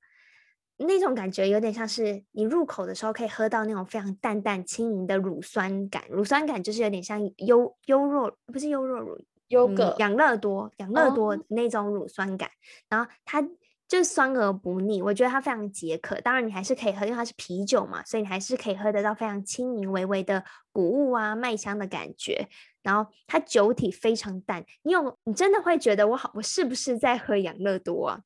[0.77, 9.25] 那种感觉有点像是你入口的时候可以喝到那种非常淡淡轻盈的乳酸感，乳酸感就是有点像优优若，不是优若乳。
[9.49, 12.49] 优格、养乐多、养乐多那种乳酸感，
[12.89, 13.47] 然后它。
[13.93, 16.19] 就是酸而不腻，我觉得它非常解渴。
[16.23, 22.49] 当然，你还是可以喝，因为它是啤酒嘛，所以你还是可以喝得到非常轻盈、微微的谷物啊、麦香的感觉。
[22.83, 28.21] 然后它酒体非常淡，你有你真的会觉得我好，我是不是在喝养乐多啊？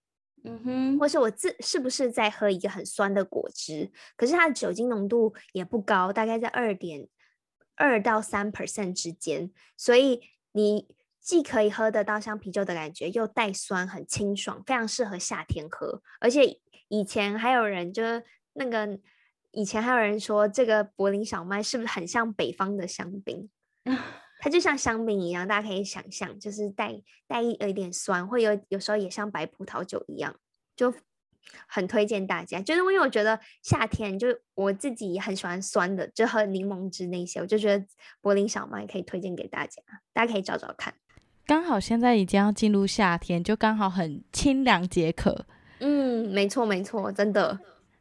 [0.45, 3.91] 嗯哼，或是我自是不是在喝一个很酸的果汁？
[4.17, 7.09] 可是它的酒精浓度也不高，大概在二点
[7.75, 10.21] 二到三 percent 之间，所以
[10.53, 10.87] 你。
[11.27, 16.01] 既可以喝得到像啤酒的感觉，又带酸，很清爽，非常适合夏天喝。
[16.21, 19.01] 而且以前还有人就是那个，
[19.51, 23.51] 以前还有人说这个柏林小麦是不是很像北方的香槟？
[24.39, 30.37] 它就像香槟一样，大家可以想象，就是带带一有一点酸，会有有时候也像白葡萄酒一样，
[30.77, 30.95] 就
[31.67, 32.61] 很推荐大家。
[32.61, 37.85] 就是因为我觉得夏天就我自己也很喜欢酸的，就喝柠檬汁那些，我就觉得
[38.21, 40.95] 柏林小麦可以推荐给大家，大家可以找找看。
[41.47, 45.47] 刚好现在已经要进入夏天，就刚好很清凉解渴。
[45.79, 47.57] 嗯，没错没错，真的。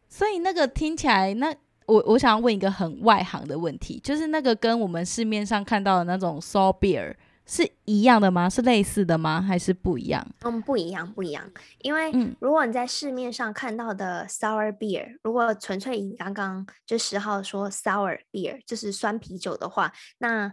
[0.09, 1.53] 所以那个听起来，那
[1.85, 7.13] 我我想要问一个很外行的问题，就是那个跟我们市面上看到的那种 sour beer
[7.45, 8.49] 是一样的吗？
[8.49, 9.39] 是类似的吗？
[9.39, 10.25] 还是不一样？
[10.41, 11.43] 嗯，不一样不一样。
[11.83, 20.51] 因为如果你在市面上看到的 sour beer，、嗯、如果纯粹以刚刚就十号说 sour beer 就是酸啤酒的话，那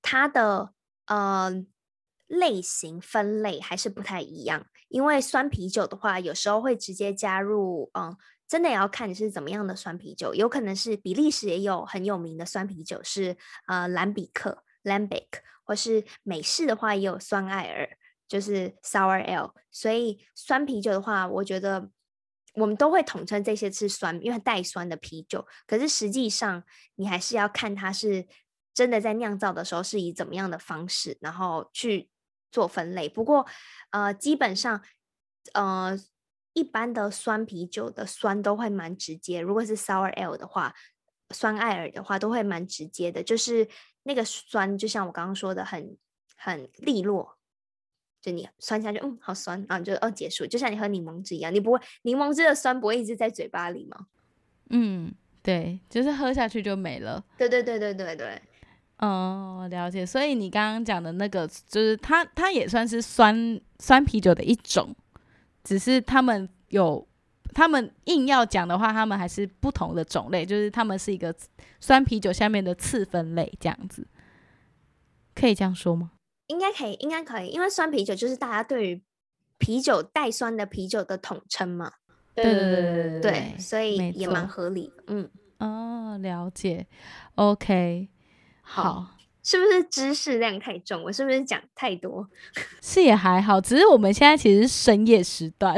[0.00, 0.70] 它的
[1.06, 1.66] 呃。
[2.30, 8.16] 类型分类还是不太一样，因为酸啤酒的话，有时候会直接加入，嗯，
[8.46, 15.26] 真的也要看你是怎么样的酸啤酒，有可能是比利时也有很有名的酸啤酒是呃兰比克 （Lambic），
[15.64, 19.50] 或是美式的话也有酸艾尔，就是 Sour Ale。
[19.72, 21.90] 所以酸啤酒的话，我觉得
[22.54, 25.44] 我们都会统称这些是酸，因为带酸的啤酒。
[25.66, 26.62] 可是实际上
[26.94, 28.28] 你还是要看它是
[28.72, 32.08] 真的在酿造的时候是以怎么样的方式，然后去。
[32.50, 33.46] 做分类，不过，
[33.90, 34.82] 呃，基本上，
[35.52, 35.98] 呃，
[36.52, 39.40] 一般的酸啤酒的酸都会蛮直接。
[39.40, 40.74] 如果是 sour ale 的话，
[41.30, 43.68] 酸艾尔的话都会蛮直接的，就是
[44.02, 45.96] 那个酸，就像我刚刚说的很，
[46.36, 47.36] 很很利落，
[48.20, 54.06] 就你酸下去，嗯，好酸，然后就哦结束，就像你喝柠檬汁一样，你不会柠檬汁的酸不会一直在嘴巴里吗？
[54.70, 57.24] 嗯，对，就是喝下去就没了。
[57.38, 58.42] 对对对对对对。
[59.00, 60.04] 哦，了解。
[60.04, 64.94] 所以你刚刚讲的那个，就是它，它也算是酸酸啤酒的一种，
[65.64, 67.06] 只是他们有，
[67.54, 71.34] 他们硬要讲的话，他们还是不同的种类，就是他们是一个
[71.80, 74.06] 酸啤酒下面的次分类，这样子，
[75.34, 76.10] 可以这样说吗？
[76.48, 79.02] 应该可以，应该可以，因为酸啤酒就是大家对于
[79.56, 81.90] 啤酒带酸的啤酒的统称嘛。
[82.34, 84.92] 对对对对对，对，所以也蛮合理。
[85.06, 86.86] 嗯，哦，了解。
[87.34, 88.08] OK。
[88.72, 89.04] 好，
[89.42, 91.02] 是不是知识量太重？
[91.02, 92.24] 我是不是讲太多？
[92.80, 95.74] 是也还好，只是我们现在其实是深夜时段。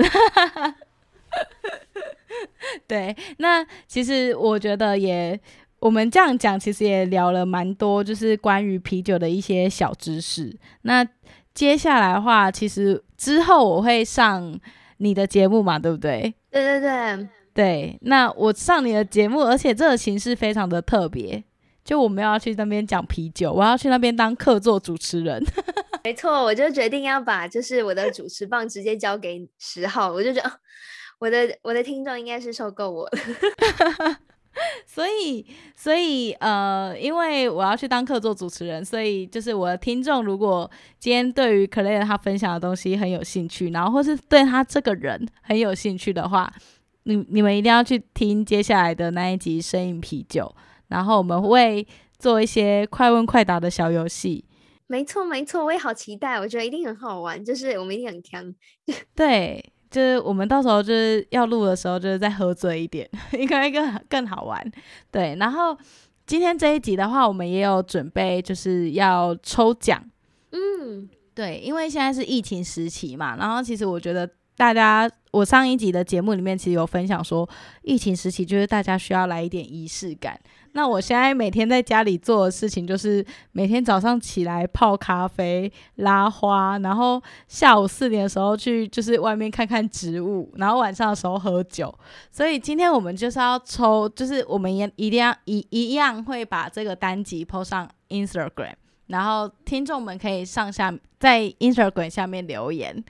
[2.87, 5.41] 对，那其实我觉得也，
[5.79, 10.55] 我们这样讲，其实也聊了蛮多，就是关于啤酒的一些小知识。
[10.83, 11.03] 那
[11.55, 14.61] 接下来的话，其实之后我会上
[14.99, 16.35] 你的节目嘛，对不对？
[16.51, 17.99] 对对对对。
[18.03, 21.43] 那我上你的节目，而且这个形式非常的特别。
[21.85, 25.45] 就我们要去那边讲啤酒，我要去那边当客座主持人。
[26.05, 30.51] 没错，我就决定要把就是我的主持棒直接交给十号，我就觉得
[31.19, 33.13] 我的我的听众应该是受够我了。
[34.85, 46.53] 所以所以呃，因为我要去当客座主持人，所以就是我的听众如果今天对于 Claire 他分享的东西很有兴趣，然后或是对他这个人很有兴趣的话，
[47.05, 50.55] 你你们一定要去听接下来的那一集《声音啤酒》。
[50.93, 51.85] 然后我们会
[52.19, 54.45] 做一些快问快答的小游戏。
[54.87, 58.55] 没错，没错，我也好期待，我觉得一定很好玩，就是我们一定很强。
[59.17, 64.63] 对，就是我们到时候就是要录的时候，就是再喝醉一点， 应该更更好玩。
[65.11, 65.75] 对，然后
[66.27, 70.05] 今天这一集的话，我们也有准备，就是要抽奖。
[70.51, 75.11] 嗯，对，因为现在是疫情时期嘛，然后其实我觉得大家。
[75.33, 77.49] 我上一集的节目里面其实有分享说，
[77.81, 80.39] 疫情时期就是大家需要来一点仪式感。
[80.75, 91.95] 那我现在每天在家里做的事情就是每天早上起来泡咖啡、拉花，然后下午四点的时候去就是外面看看植物，然后晚上的时候喝酒。
[92.31, 98.75] 所以今天我们就是要抽，就是我们也一定要一一样会把这个单集 po 上 Instagram，
[99.09, 103.05] 然后听众们可以上下在 Instagram 下面留言。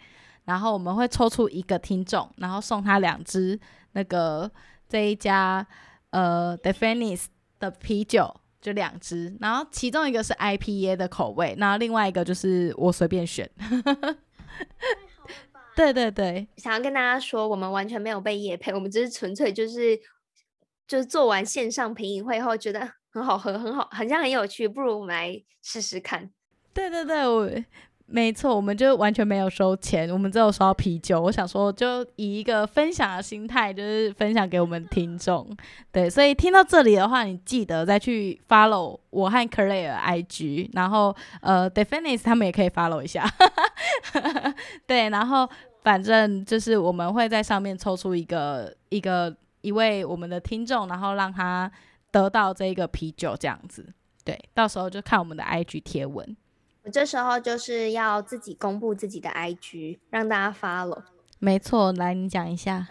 [0.45, 3.57] 然后我们会抽出一个听众，然后送他两只
[3.93, 4.51] 那个
[4.89, 5.65] 这一家
[6.11, 7.27] 呃 Definis
[7.63, 13.49] 的啤酒，就两支，然后其中一个是 IPA 的口味，然后另外一个就是我随便选。
[15.77, 19.99] 对对对，想要跟大家说，我们完全没有被夜配， 我们只是纯粹就是
[20.87, 26.31] 就是做完线上品饮会后，觉得很好喝，很好，好像很有趣，不如我们来试试看。
[26.75, 27.49] 对对对，我。
[28.07, 31.19] 没错，我们就完全没有收钱，我们只有收啤酒。
[31.19, 35.49] 我想说，就以一个分享的心态，就是分享给我们听众。
[35.91, 43.27] 对，所以听到这里的话，你记得再去 follow 我和 Claire IG，然后呃，definis 他们也可以 follow 一下。
[44.87, 45.49] 对，然后
[45.83, 51.71] 反正就是我们会在上面抽出一个一个一位我们的听众，然后让他
[52.11, 53.87] 得到这个啤酒这样子。
[54.23, 56.37] 对，到时候就看我们的 IG 贴文。
[56.85, 61.03] 我这时候就是要自己公布自己的 IG，让大家 follow。
[61.39, 62.87] 没错，来你讲一下。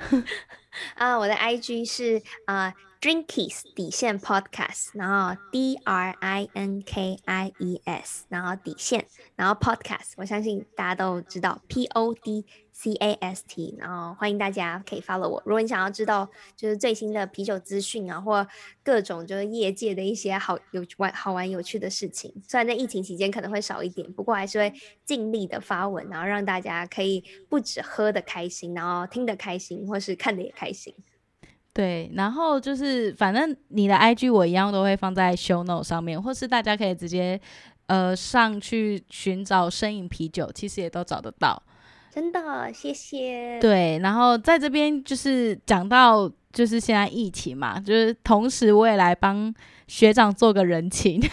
[0.96, 2.70] 啊，我的 IG 是啊。
[2.70, 12.46] Uh, Drinkies 底线 Podcast，然后 D R I N K I E S，然后底线，然后 Podcast，我相信大家都知道 P O D
[12.82, 15.40] C A S T，然后欢迎大家可以 follow 我。
[15.46, 18.48] 如果你想要知道就是最新的啤酒资讯啊，或
[18.82, 24.74] 各种就是业界的一些好有玩好玩有趣的事情，虽然在疫情期间可能会少一点，不过还是会
[25.06, 30.92] 尽力的发文，然后让大家可以不止喝的开心，然后听得开心，或是看的也开心。
[31.72, 37.40] 对，然后就是反正你的 IG 我一样都会放在 Show Note 上面，或是大家可以直接
[37.86, 41.62] 呃上去寻找声饮啤酒，其实也都找得到。
[42.14, 43.58] 真的，谢谢。
[43.62, 49.54] 对，然后在这边就是讲到就是现在疫情嘛，就是同时我也来帮
[49.88, 51.22] 学长做个人情。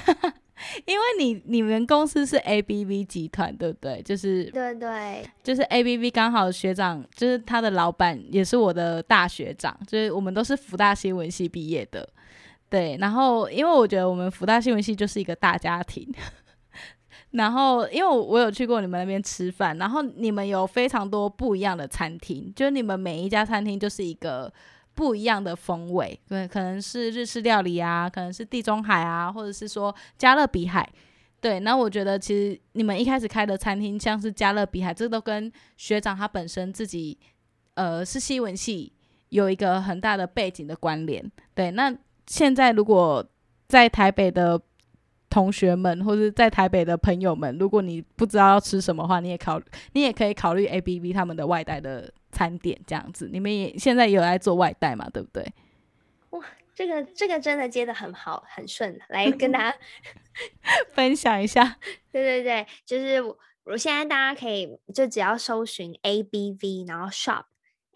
[0.86, 4.02] 因为你你们公司是 ABV 集团，对不对？
[4.02, 12.08] 就是对对，就是 ABV 刚好学长就是他的老板也是我的大学长，就是我们都是福大新闻系毕业的，
[12.68, 12.96] 对。
[13.00, 16.12] 然后因为我觉得我们福大新闻系就是一个大家庭，
[17.32, 24.52] 然后因为我有去过你们那边吃饭，然后你们有非常多不一样的餐厅，就是你们每一家餐厅就是一个。
[24.94, 30.90] 不一样的风味，对，可能是日式料理啊，可能是地中海啊，或者是说加勒比海，
[31.40, 31.60] 对。
[31.60, 37.16] 那我觉得其实你们一开始开的餐厅，像是加勒比海，这都跟学长他本身自己，
[37.74, 38.92] 呃，是西文系，
[39.28, 41.30] 有一个很大的背景的关联。
[41.54, 41.94] 对，那
[42.26, 43.24] 现在如果
[43.68, 44.60] 在台北的
[45.30, 49.60] 同学们，或者在台北的朋友们，如果你不知道要吃什么的话，你也考，
[49.92, 52.12] 你也可以考虑 ABV 他们的外带的。
[52.30, 55.08] 餐点这样子，你们也现在也有在做外带嘛？
[55.08, 55.50] 对不对？
[56.30, 59.00] 哇，这个这个真的接的很好，很顺。
[59.08, 59.76] 来跟大家
[60.92, 61.78] 分享一下。
[62.12, 67.44] 对对对，就是我，我现在大家可以就只要搜寻 ABV，然后 shop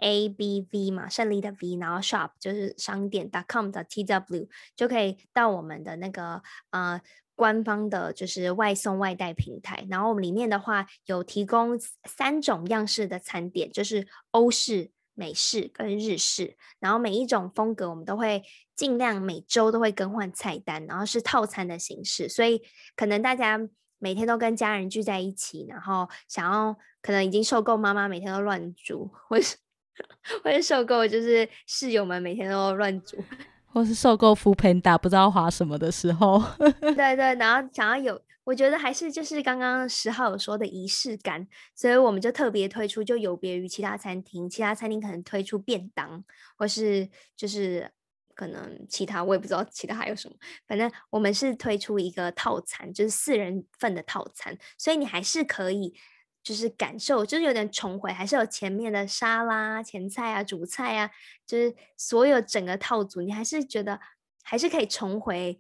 [0.03, 7.01] ABV 嘛，胜利的 V，然后 shop 就是商店 .com 的 TW 就可以到我们的那个呃。
[7.35, 18.45] 官方的就是外送外带平台，然后我们里面的话有提供三种样式的餐点，就是欧式、美式跟日式，然后每一种风格我们都会
[18.77, 22.63] 尽量每周都会更换菜单，然后是套餐的形式，所以
[22.95, 23.59] 可能大家
[23.99, 29.57] 每天都跟家人聚在一起，然后想要可能已经受够妈妈每天都乱煮，或是
[30.43, 33.17] 或是受够就是室友们每天都乱煮。
[33.73, 36.43] 或是受够 foodpanda 不知道滑什么的时候，
[36.81, 46.23] 对对，然后想要有，我觉得还是就是刚刚十号有说的仪式感，所以我们就特别推出，就有别于其他餐厅，其他餐厅可能推出便当，
[46.59, 47.91] 或是就是
[48.35, 50.37] 可能其他我也不知道其他还有什么，
[50.69, 55.95] 反正我们是推出一个套餐，就是四人份的套餐，所以你还是可以。
[56.43, 61.11] 就是感受，就是有点重回，还是有前面的沙拉、前菜啊、主菜啊，
[61.47, 64.01] 就是所有整个套组，你还是觉得
[64.43, 65.59] 还是可以重回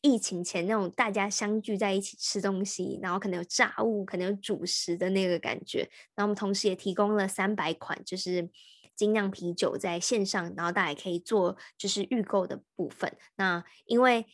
[0.00, 5.88] 疫情前那种大家相聚在一起吃东西，然后可能有炸物，可能有主食的那个感觉。
[6.14, 8.50] 然后我们同时也提供了三百款就是
[8.96, 13.16] 精酿啤酒在线上，然后大家也可以做就是预购的部分。
[13.36, 14.26] 那因为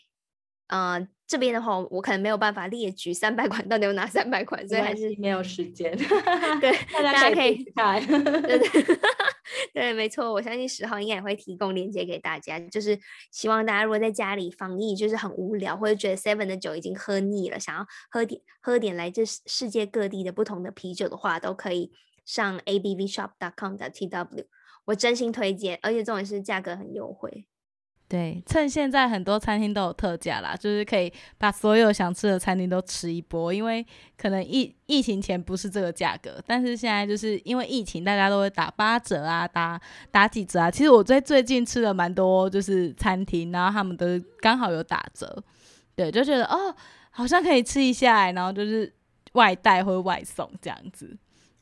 [0.69, 5.95] 呃，这边的话，我可能没有办法列举三百款到底有哪三百款，所以还是没有时间。
[6.59, 6.73] 对，
[7.03, 8.05] 大家可以看。
[8.07, 8.97] 对对
[9.75, 12.59] 对，没错，我相信十号应该也会提供链接给大家。
[12.59, 12.99] 就是
[13.31, 21.93] 希望大家如果在家里防疫就是很无聊，或者觉得 Seven 的酒已经喝腻了，想要喝点喝点来自世界各地的不同的啤酒的话，都可以
[22.25, 24.47] 上 abvshop.com 的 tw。
[24.87, 27.47] 我真心推荐，而且重点是价格很优惠。
[28.09, 33.53] 对，趁现在很多餐厅都有特价啦，就是可以把所有想吃的餐厅都吃一波。
[33.53, 33.87] 因为
[34.17, 39.79] 可能疫疫情前不是这个价格，但是现在就是因为疫情，大家都会打八折啊，打
[40.11, 40.71] 打几折啊。
[40.71, 44.07] 其实我在最近吃了蛮多，就是餐厅，然后他们都
[44.41, 45.45] 刚好有打折。
[45.95, 46.75] 对，就觉得哦，
[47.11, 48.91] 好像可以吃一下，然后就是
[49.33, 51.15] 外带或外送这样子。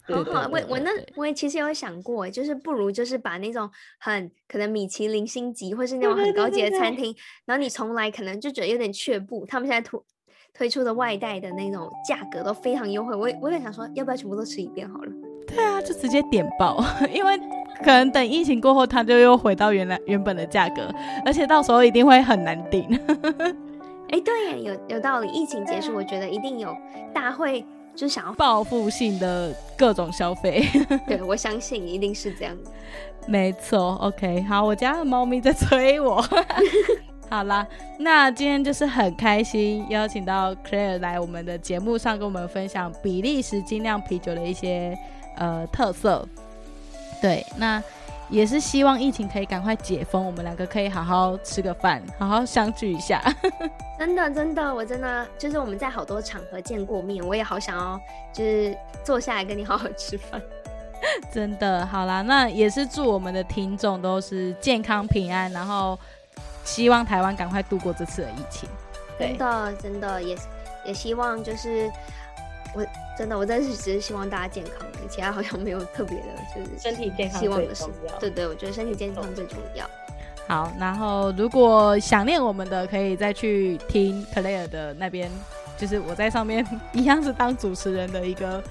[0.08, 10.00] 好好，我我那我也其实有想过，就是不如就是把那种很可能米其林星级或是那种很高级的餐厅，对对对对，然后你从来可能就觉得有点却步，他们现在推
[10.54, 15.12] 推出的外带的那种价格都非常优惠，我我也想说，要不要全部都吃一遍好了？
[15.46, 16.82] 对啊，就直接点爆，
[17.12, 17.38] 因为
[17.78, 20.88] 可能等疫情过后，它就又回到原来原本的价格，
[21.24, 22.84] 而且到时候一定会很难订。
[24.10, 26.74] 哎，对，有有道理，疫情结束，我觉得一定有
[27.12, 27.66] 大会。
[27.96, 30.64] 就想要报复性的各种消费，
[31.08, 32.56] 对，我相信一定是这样。
[33.26, 36.22] 没错，OK，好，我家的猫咪在催我。
[37.28, 37.66] 好啦，
[37.98, 44.96] 那今天就是很开心邀请到 Claire 来我们的节目上，跟我们分享比利时精酿啤酒的一些
[45.36, 46.28] 呃特色。
[47.20, 47.82] 对，那。
[48.28, 53.22] 也是希望疫情可以赶快解封，我们两个可以好好吃个饭，好好相聚一下。
[53.98, 58.00] 真的，真的，我真的就是我们在好多场合见过面，我也好想要
[58.32, 60.40] 就是坐下来跟你好好吃饭。
[61.32, 65.98] 真的，好啦，那也是祝我们的听众都是健康平安，然后
[66.64, 68.68] 希望台湾赶快度过这次的疫情。
[69.18, 70.36] 真的，真的也
[70.84, 71.90] 也希望就是。
[72.76, 76.24] 我真的，我真的是只是希望大家健康，其他好像没有特别的，
[76.54, 77.84] 就是身体健康希望的事。
[78.20, 79.88] 对对，我觉得身体健康最重要。
[80.46, 85.30] 好，然后如果想念我们的，可以再去听 Claire 的那边，
[85.76, 88.62] 就是我在上面 一样是当主持人的一个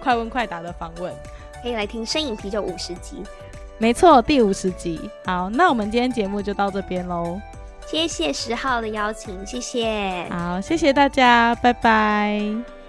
[0.00, 1.12] 快问快答的访问，
[1.62, 3.22] 可以来听《身影啤酒》五十集。
[3.78, 5.10] 没错，第五十集。
[5.24, 7.40] 好，那我们今天节目就到这边喽。
[7.86, 10.28] 谢谢十号的邀请，谢谢。
[10.30, 12.83] 好，谢谢大家，拜拜。